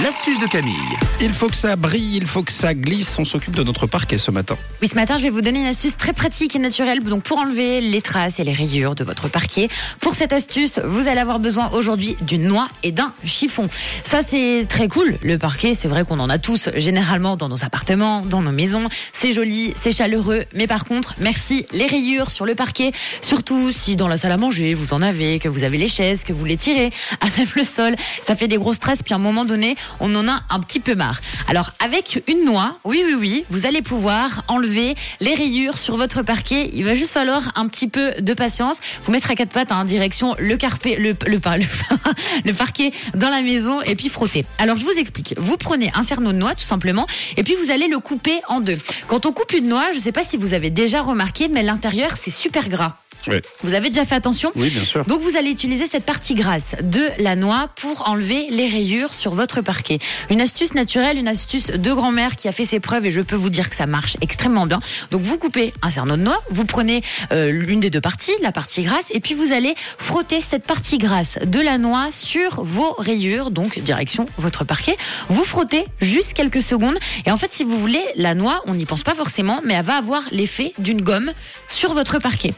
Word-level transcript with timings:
L'astuce 0.00 0.40
de 0.40 0.46
Camille. 0.46 0.72
Il 1.20 1.34
faut 1.34 1.48
que 1.48 1.56
ça 1.56 1.76
brille, 1.76 2.16
il 2.16 2.26
faut 2.26 2.42
que 2.42 2.50
ça 2.50 2.72
glisse. 2.72 3.18
On 3.18 3.26
s'occupe 3.26 3.54
de 3.54 3.62
notre 3.62 3.86
parquet 3.86 4.16
ce 4.16 4.30
matin. 4.30 4.56
Oui, 4.80 4.88
ce 4.88 4.94
matin, 4.94 5.18
je 5.18 5.22
vais 5.22 5.28
vous 5.28 5.42
donner 5.42 5.60
une 5.60 5.66
astuce 5.66 5.98
très 5.98 6.14
pratique 6.14 6.56
et 6.56 6.58
naturelle 6.58 7.00
donc 7.00 7.24
pour 7.24 7.36
enlever 7.36 7.82
les 7.82 8.00
traces 8.00 8.40
et 8.40 8.44
les 8.44 8.54
rayures 8.54 8.94
de 8.94 9.04
votre 9.04 9.28
parquet. 9.28 9.68
Pour 10.00 10.14
cette 10.14 10.32
astuce, 10.32 10.80
vous 10.82 11.08
allez 11.08 11.20
avoir 11.20 11.40
besoin 11.40 11.70
aujourd'hui 11.72 12.16
d'une 12.22 12.44
noix 12.44 12.68
et 12.82 12.90
d'un 12.90 13.12
chiffon. 13.26 13.68
Ça, 14.02 14.20
c'est 14.26 14.64
très 14.66 14.88
cool. 14.88 15.18
Le 15.22 15.36
parquet, 15.36 15.74
c'est 15.74 15.88
vrai 15.88 16.04
qu'on 16.04 16.20
en 16.20 16.30
a 16.30 16.38
tous 16.38 16.70
généralement 16.76 17.36
dans 17.36 17.50
nos 17.50 17.62
appartements, 17.62 18.22
dans 18.24 18.40
nos 18.40 18.50
maisons. 18.50 18.88
C'est 19.12 19.32
joli, 19.32 19.74
c'est 19.76 19.92
chaleureux. 19.92 20.44
Mais 20.54 20.66
par 20.66 20.86
contre, 20.86 21.14
merci, 21.18 21.66
les 21.72 21.86
rayures 21.86 22.30
sur 22.30 22.46
le 22.46 22.54
parquet, 22.54 22.92
surtout 23.20 23.70
si 23.70 23.94
dans 23.96 24.08
la 24.08 24.16
salle 24.16 24.32
à 24.32 24.38
manger, 24.38 24.72
vous 24.72 24.94
en 24.94 25.02
avez, 25.02 25.38
que 25.38 25.50
vous 25.50 25.64
avez 25.64 25.76
les 25.76 25.88
chaises, 25.88 26.24
que 26.24 26.32
vous 26.32 26.46
les 26.46 26.56
tirez, 26.56 26.90
à 27.20 27.26
même 27.36 27.48
le 27.56 27.64
sol, 27.66 27.94
ça 28.22 28.34
fait 28.34 28.48
des 28.48 28.56
gros 28.56 28.72
stress. 28.72 29.02
Puis 29.02 29.12
à 29.12 29.18
un 29.18 29.20
moment 29.20 29.44
donné, 29.44 29.76
on 30.00 30.14
en 30.14 30.28
a 30.28 30.40
un 30.50 30.60
petit 30.60 30.80
peu 30.80 30.94
marre. 30.94 31.20
Alors 31.48 31.72
avec 31.84 32.22
une 32.26 32.44
noix, 32.44 32.76
oui 32.84 33.02
oui 33.06 33.14
oui, 33.18 33.44
vous 33.50 33.66
allez 33.66 33.82
pouvoir 33.82 34.44
enlever 34.48 34.94
les 35.20 35.34
rayures 35.34 35.78
sur 35.78 35.96
votre 35.96 36.22
parquet. 36.22 36.70
Il 36.74 36.84
va 36.84 36.94
juste 36.94 37.12
falloir 37.12 37.52
un 37.56 37.66
petit 37.68 37.88
peu 37.88 38.12
de 38.20 38.34
patience. 38.34 38.80
Vous 39.04 39.12
mettre 39.12 39.30
à 39.30 39.34
quatre 39.34 39.50
pattes 39.50 39.72
en 39.72 39.76
hein, 39.76 39.84
direction 39.84 40.34
le 40.38 40.56
carpet, 40.56 40.96
le 40.96 41.12
le, 41.26 41.36
le, 41.56 41.66
le 42.44 42.52
parquet 42.54 42.92
dans 43.14 43.30
la 43.30 43.42
maison 43.42 43.80
et 43.82 43.94
puis 43.94 44.08
frotter. 44.08 44.44
Alors 44.58 44.76
je 44.76 44.84
vous 44.84 44.98
explique. 44.98 45.34
Vous 45.38 45.56
prenez 45.56 45.90
un 45.94 46.02
cerneau 46.02 46.32
de 46.32 46.38
noix 46.38 46.54
tout 46.54 46.64
simplement 46.64 47.06
et 47.36 47.42
puis 47.42 47.54
vous 47.54 47.70
allez 47.70 47.88
le 47.88 47.98
couper 47.98 48.40
en 48.48 48.60
deux. 48.60 48.78
Quand 49.08 49.26
on 49.26 49.32
coupe 49.32 49.52
une 49.52 49.68
noix, 49.68 49.90
je 49.92 49.98
ne 49.98 50.02
sais 50.02 50.12
pas 50.12 50.24
si 50.24 50.36
vous 50.36 50.54
avez 50.54 50.70
déjà 50.70 51.02
remarqué, 51.02 51.48
mais 51.48 51.62
l'intérieur 51.62 52.12
c'est 52.16 52.30
super 52.30 52.68
gras. 52.68 53.01
Vous 53.62 53.74
avez 53.74 53.88
déjà 53.88 54.04
fait 54.04 54.14
attention 54.14 54.52
Oui, 54.54 54.70
bien 54.70 54.84
sûr. 54.84 55.04
Donc 55.04 55.20
vous 55.20 55.36
allez 55.36 55.50
utiliser 55.50 55.86
cette 55.86 56.04
partie 56.04 56.34
grasse 56.34 56.74
de 56.82 57.02
la 57.18 57.36
noix 57.36 57.68
pour 57.76 58.08
enlever 58.08 58.46
les 58.50 58.68
rayures 58.68 59.12
sur 59.12 59.34
votre 59.34 59.60
parquet. 59.60 59.98
Une 60.30 60.40
astuce 60.40 60.74
naturelle, 60.74 61.18
une 61.18 61.28
astuce 61.28 61.68
de 61.68 61.92
grand-mère 61.92 62.36
qui 62.36 62.48
a 62.48 62.52
fait 62.52 62.64
ses 62.64 62.80
preuves 62.80 63.06
et 63.06 63.10
je 63.10 63.20
peux 63.20 63.36
vous 63.36 63.50
dire 63.50 63.68
que 63.68 63.76
ça 63.76 63.86
marche 63.86 64.16
extrêmement 64.20 64.66
bien. 64.66 64.80
Donc 65.10 65.22
vous 65.22 65.38
coupez 65.38 65.72
un 65.82 65.90
cerneau 65.90 66.16
de 66.16 66.22
noix, 66.22 66.40
vous 66.50 66.64
prenez 66.64 67.02
euh, 67.32 67.50
l'une 67.50 67.80
des 67.80 67.90
deux 67.90 68.00
parties, 68.00 68.32
la 68.42 68.52
partie 68.52 68.82
grasse, 68.82 69.06
et 69.10 69.20
puis 69.20 69.34
vous 69.34 69.52
allez 69.52 69.74
frotter 69.98 70.40
cette 70.40 70.64
partie 70.64 70.98
grasse 70.98 71.38
de 71.44 71.60
la 71.60 71.78
noix 71.78 72.08
sur 72.10 72.62
vos 72.64 72.92
rayures, 72.98 73.50
donc 73.50 73.78
direction 73.78 74.26
votre 74.38 74.64
parquet. 74.64 74.96
Vous 75.28 75.44
frottez 75.44 75.84
juste 76.00 76.34
quelques 76.34 76.62
secondes 76.62 76.96
et 77.26 77.30
en 77.30 77.36
fait 77.36 77.52
si 77.52 77.64
vous 77.64 77.78
voulez, 77.78 78.02
la 78.16 78.34
noix, 78.34 78.62
on 78.66 78.74
n'y 78.74 78.86
pense 78.86 79.02
pas 79.02 79.14
forcément, 79.14 79.60
mais 79.64 79.74
elle 79.74 79.84
va 79.84 79.96
avoir 79.96 80.22
l'effet 80.32 80.72
d'une 80.78 81.02
gomme 81.02 81.32
sur 81.68 81.92
votre 81.94 82.18
parquet. 82.18 82.54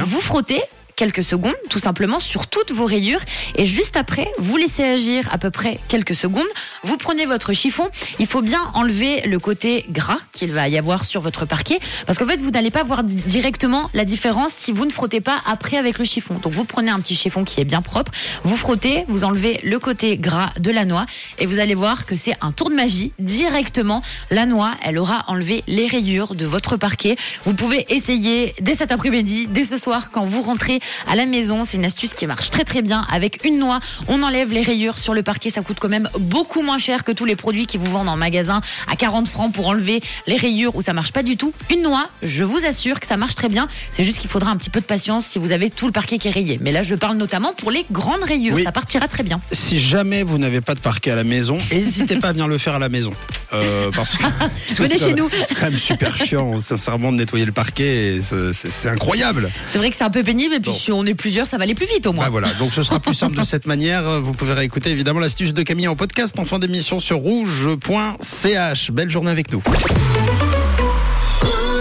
Vous 0.00 0.20
frottez 0.20 0.62
quelques 0.96 1.22
secondes, 1.22 1.54
tout 1.68 1.78
simplement, 1.78 2.20
sur 2.20 2.46
toutes 2.46 2.72
vos 2.72 2.84
rayures. 2.84 3.20
Et 3.56 3.66
juste 3.66 3.96
après, 3.96 4.28
vous 4.38 4.56
laissez 4.56 4.84
agir 4.84 5.28
à 5.32 5.38
peu 5.38 5.50
près 5.50 5.78
quelques 5.88 6.14
secondes. 6.14 6.46
Vous 6.82 6.96
prenez 6.96 7.26
votre 7.26 7.52
chiffon. 7.52 7.88
Il 8.18 8.26
faut 8.26 8.42
bien 8.42 8.60
enlever 8.74 9.22
le 9.22 9.38
côté 9.38 9.84
gras 9.88 10.18
qu'il 10.32 10.52
va 10.52 10.68
y 10.68 10.78
avoir 10.78 11.04
sur 11.04 11.20
votre 11.20 11.46
parquet. 11.46 11.78
Parce 12.06 12.18
qu'en 12.18 12.26
fait, 12.26 12.40
vous 12.40 12.50
n'allez 12.50 12.70
pas 12.70 12.82
voir 12.82 13.04
directement 13.04 13.90
la 13.94 14.04
différence 14.04 14.52
si 14.52 14.72
vous 14.72 14.84
ne 14.84 14.90
frottez 14.90 15.20
pas 15.20 15.40
après 15.46 15.76
avec 15.76 15.98
le 15.98 16.04
chiffon. 16.04 16.34
Donc, 16.34 16.52
vous 16.52 16.64
prenez 16.64 16.90
un 16.90 17.00
petit 17.00 17.14
chiffon 17.14 17.44
qui 17.44 17.60
est 17.60 17.64
bien 17.64 17.82
propre. 17.82 18.12
Vous 18.44 18.56
frottez, 18.56 19.04
vous 19.08 19.24
enlevez 19.24 19.60
le 19.62 19.78
côté 19.78 20.16
gras 20.16 20.50
de 20.58 20.70
la 20.70 20.84
noix. 20.84 21.06
Et 21.38 21.46
vous 21.46 21.58
allez 21.58 21.74
voir 21.74 22.06
que 22.06 22.16
c'est 22.16 22.36
un 22.40 22.52
tour 22.52 22.70
de 22.70 22.74
magie. 22.74 23.12
Directement, 23.18 24.02
la 24.30 24.46
noix, 24.46 24.72
elle 24.82 24.98
aura 24.98 25.24
enlevé 25.28 25.62
les 25.66 25.86
rayures 25.86 26.34
de 26.34 26.46
votre 26.46 26.76
parquet. 26.76 27.16
Vous 27.44 27.54
pouvez 27.54 27.86
essayer 27.88 28.54
dès 28.60 28.74
cet 28.74 28.92
après-midi, 28.92 29.46
dès 29.48 29.64
ce 29.64 29.76
soir, 29.76 30.10
quand 30.10 30.24
vous 30.24 30.42
rentrez 30.42 30.80
à 31.06 31.16
la 31.16 31.26
maison. 31.26 31.64
C'est 31.64 31.76
une 31.76 31.84
astuce 31.84 32.14
qui 32.14 32.26
marche 32.26 32.50
très 32.50 32.64
très 32.64 32.82
bien. 32.82 33.06
Avec 33.10 33.44
une 33.44 33.58
noix, 33.58 33.80
on 34.08 34.22
enlève 34.22 34.52
les 34.52 34.62
rayures 34.62 34.98
sur 34.98 35.14
le 35.14 35.22
parquet. 35.22 35.50
Ça 35.50 35.62
coûte 35.62 35.78
quand 35.80 35.88
même 35.88 36.08
beaucoup 36.18 36.62
moins 36.62 36.78
cher 36.78 37.04
que 37.04 37.12
tous 37.12 37.24
les 37.24 37.36
produits 37.36 37.66
qui 37.66 37.78
vous 37.78 37.90
vendent 37.90 38.08
en 38.08 38.16
magasin 38.16 38.60
à 38.90 38.96
40 38.96 39.28
francs 39.28 39.52
pour 39.52 39.68
enlever 39.68 40.00
les 40.26 40.36
rayures 40.36 40.74
où 40.76 40.82
ça 40.82 40.92
marche 40.92 41.12
pas 41.12 41.22
du 41.22 41.36
tout. 41.36 41.52
Une 41.72 41.82
noix, 41.82 42.06
je 42.22 42.44
vous 42.44 42.64
assure 42.64 43.00
que 43.00 43.06
ça 43.06 43.16
marche 43.16 43.34
très 43.34 43.48
bien. 43.48 43.68
C'est 43.92 44.04
juste 44.04 44.18
qu'il 44.18 44.30
faudra 44.30 44.50
un 44.50 44.56
petit 44.56 44.70
peu 44.70 44.80
de 44.80 44.86
patience 44.86 45.26
si 45.26 45.38
vous 45.38 45.52
avez 45.52 45.70
tout 45.70 45.86
le 45.86 45.92
parquet 45.92 46.18
qui 46.18 46.28
est 46.28 46.32
rayé. 46.32 46.58
Mais 46.60 46.72
là, 46.72 46.82
je 46.82 46.94
parle 46.94 47.16
notamment 47.16 47.52
pour 47.52 47.70
les 47.70 47.84
grandes 47.90 48.22
rayures. 48.22 48.58
Ça 48.62 48.72
partira 48.72 49.08
très 49.08 49.22
bien. 49.22 49.40
Si 49.52 49.80
jamais 49.80 50.22
vous 50.22 50.38
n'avez 50.38 50.60
pas 50.60 50.74
de 50.74 50.80
parquet 50.80 51.10
à 51.10 51.16
la 51.16 51.24
maison, 51.24 51.58
n'hésitez 51.72 52.16
pas 52.16 52.28
à 52.28 52.32
bien 52.32 52.46
le 52.46 52.58
faire 52.58 52.74
à 52.74 52.78
la 52.78 52.88
maison. 52.88 53.12
Euh, 53.52 53.90
parce 53.94 54.16
que, 54.16 54.24
Venez 54.82 54.98
chez 54.98 55.14
nous. 55.14 55.28
C'est 55.46 55.54
quand 55.54 55.70
même 55.70 55.78
super 55.78 56.16
chiant, 56.16 56.58
sincèrement, 56.58 57.12
de 57.12 57.18
nettoyer 57.18 57.44
le 57.44 57.52
parquet. 57.52 58.20
C'est 58.22 58.88
incroyable. 58.88 59.50
C'est 59.68 59.78
vrai 59.78 59.90
que 59.90 59.96
c'est 59.96 60.04
un 60.04 60.10
peu 60.10 60.22
pénible. 60.22 60.54
Et 60.54 60.60
puis, 60.60 60.72
si 60.72 60.92
on 60.92 61.04
est 61.04 61.14
plusieurs, 61.14 61.46
ça 61.46 61.58
va 61.58 61.64
aller 61.64 61.74
plus 61.74 61.86
vite 61.86 62.06
au 62.06 62.12
moins. 62.12 62.24
Bah 62.24 62.30
voilà, 62.30 62.48
donc 62.54 62.72
ce 62.72 62.82
sera 62.82 63.00
plus 63.00 63.14
simple 63.14 63.36
de 63.36 63.44
cette 63.44 63.66
manière. 63.66 64.20
Vous 64.20 64.32
pouvez 64.32 64.52
réécouter 64.52 64.90
évidemment 64.90 65.20
l'astuce 65.20 65.54
de 65.54 65.62
Camille 65.62 65.88
en 65.88 65.96
podcast 65.96 66.38
en 66.38 66.44
fin 66.44 66.58
d'émission 66.58 66.98
sur 66.98 67.18
rouge.ch. 67.18 68.90
Belle 68.90 69.10
journée 69.10 69.30
avec 69.30 69.52
nous. 69.52 69.62